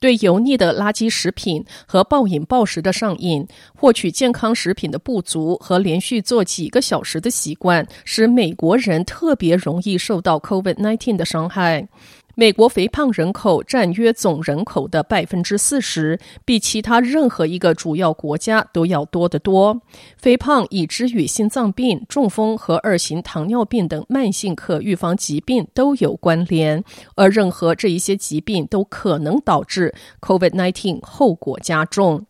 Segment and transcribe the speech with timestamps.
[0.00, 11.86] 对油腻的垃圾食品和暴饮暴食的上瘾，获取健康食品的不足和连续做几个小时的习惯，使美国人特别容易受到 COVID-19 的伤害。
[12.40, 19.78] 美国肥胖人口占约总人口的百分之四十，比其他任何一个主要国家都要多得多。
[20.16, 26.82] 肥胖已知与心脏病、中风和二型糖尿病等慢性可预防疾病都有关联，
[27.14, 32.24] 而任何这一些疾病都可能导致 COVID-19 后果加重。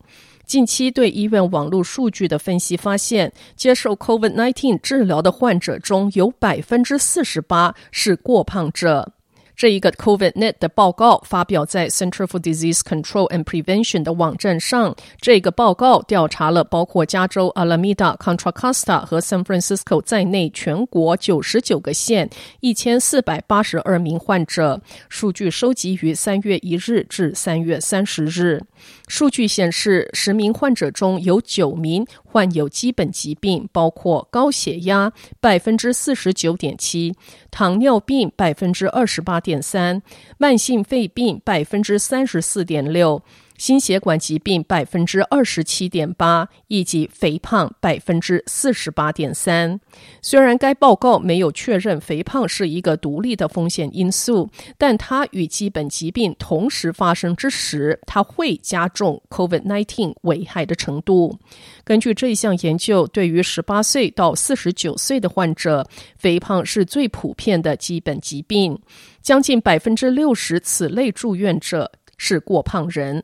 [0.45, 9.13] 近期对医院网络数据的分析发现，接受 COVID-19 治疗的患者中有百分之四十八是过胖者。
[9.61, 14.97] 这一个 COVID Net 的报告发表在 Center for Disease Control and Prevention 的网站上。
[15.21, 22.31] 这个报告调查了包括加州 Alameda、Contra Costa 和 San Francisco 在内全国九十九个县
[22.61, 24.81] 一千四百八十二名患者。
[25.11, 28.63] 数据收集于三月一日至三月三十日。
[29.09, 37.15] 数据显示，十名患者中有九名患有基本疾病，包括高血压百分之四十九点七，
[37.51, 40.01] 糖尿病百分之二十八点三，
[40.39, 43.23] 慢性肺病百分之三十四点六。
[43.61, 49.79] 心血管疾病百分之二十七点八，以及肥胖百分之四十八点三。
[50.23, 54.49] 虽然该报告没有确认肥胖是一个独立的风险因素，
[54.79, 61.39] 但它与基本疾病同时发生之时，它会加重 COVID-19 危害的程度。
[61.85, 65.87] 根据这项研究，对于十八岁到四十九岁的患者，
[66.17, 68.81] 肥胖是最普遍的基本疾病。
[69.21, 73.23] 将近百分之六十此类住院者是过胖人。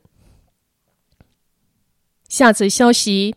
[2.37, 3.35] 下则消息，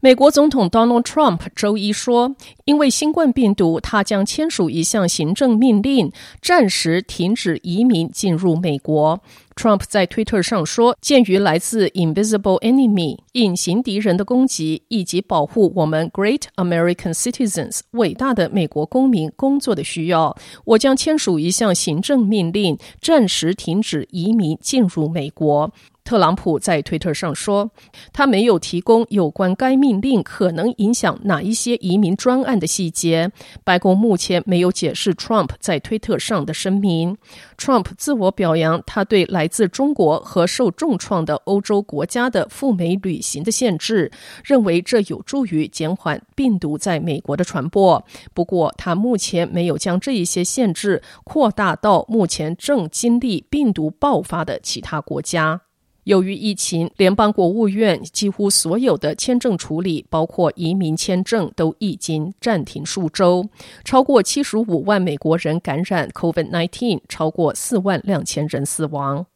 [0.00, 6.10] 美国总统 Donald Trump 周一说，因为新冠病毒，他将签署一项行政命令，
[6.40, 9.20] 暂时停止移民进入美国。
[9.54, 20.34] Trump 在推特上说：“鉴于来自 Invisible Enemy 隐形敌人的攻击，以及保护我们 Great American Citizens 伟大的美国公民工作的需要，
[20.64, 25.70] 我将签署一项行政命令，暂时停止移民进入美国。”
[26.08, 27.70] 特朗普在推特上说，
[28.14, 33.30] 他没有提供有关该命令可能影响哪一些移民专案的细节。
[33.62, 37.14] 白宫目前没有解释 Trump 在推特上的声明。
[37.58, 44.10] Trump 自我表扬他对来自中国和受重创的欧洲国家的赴美旅行的限制，
[44.42, 48.02] 认为这有助于减缓病毒在美国的传播。
[48.32, 55.67] 不过，他目前没有将这一些限制扩大到目前正经历病毒爆发的其他国家。
[56.08, 63.46] 由于疫情，联邦国务院几乎所有的签证处理，包括移民签证，都已经暂停数周。
[63.84, 69.26] 超过七十五万美国人感染 COVID-19，超过四万两千人死亡。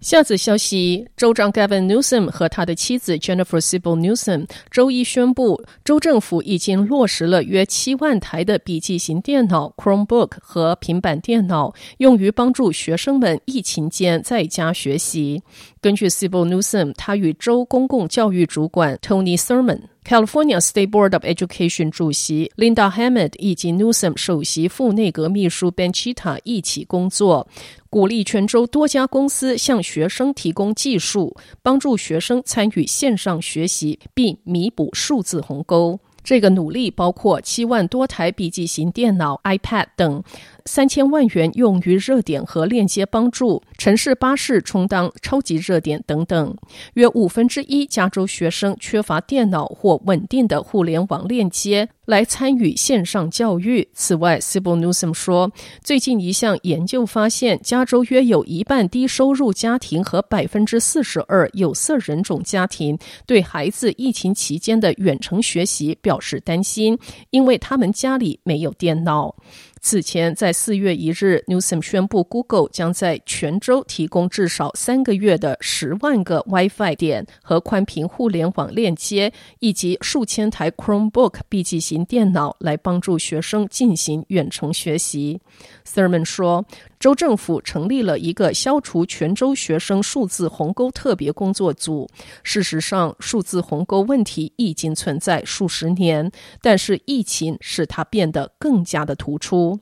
[0.00, 15.42] 下则消息，州长 Gavin Newsom 和他的妻子 Jennifer Sibyl Newsom 周一宣布，州政府已经落实了约七万台的笔记型电脑 Chromebook 和平板电脑，用于帮助学生们疫情间在家学习。
[15.80, 25.92] 根据 Sibyl Newsom，他与州公共教育主管 Tony Thurmond、California State Board of Education 主席 Linda Hammond 以及 Newsom 首席副内阁秘书 Ben
[25.94, 27.46] Chita 一起工作。
[27.90, 35.98] 鼓励全州多家公司向学生提供技术，帮助学生参与线上学习，并弥补数字鸿沟。
[36.28, 40.22] 这个努力包括七万多台笔记型电脑 （iPad） 等。
[40.66, 46.54] 三千万元用于热点和链接帮助，城市巴士充当超级热点等等。
[46.92, 53.86] 约五分之一加州学生缺乏电脑或稳定的互联网链接来参与线上教育。
[53.92, 55.52] 此外，Sibyl Newsom 说，
[55.84, 69.36] 最近一项研究发现，加州约有一半低收入家庭和百分之四十二有色人种家庭对孩子疫情期间的远程学习表示担心，因为他们家里没有电脑。
[69.80, 85.40] 此前，在四月一日，Newsom 宣布，Google 将在全州提供至少三个月的十万个 WiFi 点和宽频互联网链接，以及数千台 Chromebook 笔记型电脑，来帮助学生进行远程学习。
[85.86, 86.64] Thurman 说，
[86.98, 92.08] 州政府成立了一个消除全州学生数字鸿沟特别工作组。
[92.42, 96.30] 事实上，数字鸿沟问题已经存在数十年，
[96.60, 99.78] 但是疫情使它变得更加的突出。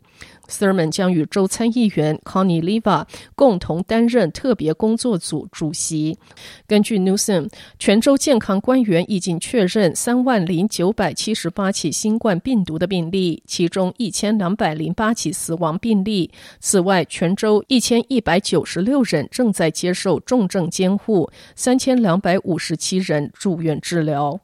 [0.49, 3.05] Thurman 将与州参议员 Connie Leva
[3.35, 6.19] 共同担任特别工作组主席。
[6.67, 7.49] 根据 Newsom，
[7.79, 16.31] 全州健康官员已经确认三万零九百七十八起新冠病毒的病例，其中一千两百零八起死亡病例。
[16.61, 24.41] 此外，全州一千一百九十六人正在接受重症监护，三千两百五十七人住院治疗。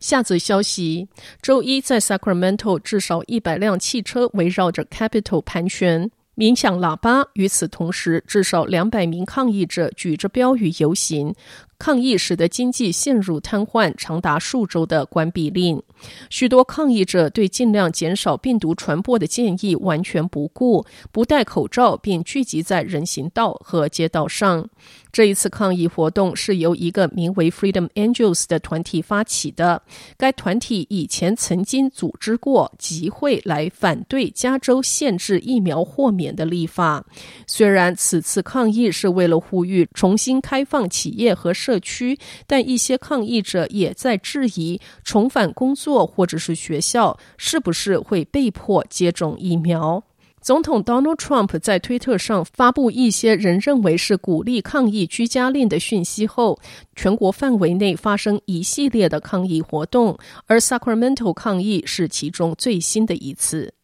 [0.00, 1.08] 下则消息：
[1.42, 7.26] 周一在 Sacramento，至少一百辆汽车围绕着 Capitol 盘旋，鸣响喇叭。
[7.34, 11.34] 与此同时，至少两百名抗议者举着标语游行。
[11.78, 15.80] 抗议使得经济陷入瘫痪，长达数周的关闭令。
[16.28, 24.68] 许多抗议者对尽量减少病毒传播的建议完全不顾，不戴口罩并聚集在人行道和街道上。
[25.10, 29.82] 这一次抗议活动是由一个名为 Freedom Angels 的团体发起的。
[30.16, 37.04] 该团体以前曾经组织过集会来反对加州限制疫苗豁免的立法。
[37.46, 50.02] 虽然此次抗议是为了呼吁重新开放企业和社区，但一些抗议者也在质疑重返工作或者是学校是不是会被迫接种疫苗。
[50.40, 56.58] 总统 Donald Trump 在推特上发布一些人认为是鼓励抗议居家令的讯息后，
[56.96, 60.16] 全国范围内发生一系列的抗议活动，
[60.46, 63.74] 而 Sacramento 抗议是其中最新的一次。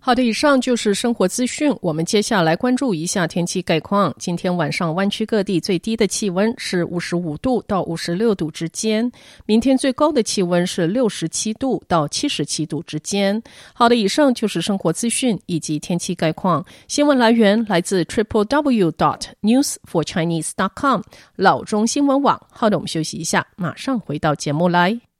[0.00, 1.74] 好的，以上就是生活资讯。
[1.82, 4.14] 我们接下来关注一下天气概况。
[4.18, 9.10] 今天晚上湾区各地最低的气温是五十五度到五十六度之间，
[9.44, 13.42] 明天最高的气温是六十七度到七十七度之间。
[13.74, 16.64] 好的，以上就是生活资讯以及天气概况。
[16.86, 21.02] 新闻来源来自 triple w dot news for chinese dot com
[21.36, 22.40] 老中新闻网。
[22.50, 25.07] 好的，我们休息一下，马上回到节目来。